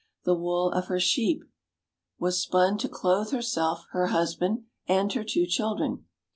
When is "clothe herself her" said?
2.89-4.07